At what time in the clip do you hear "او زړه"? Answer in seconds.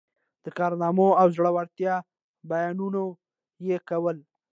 1.21-1.49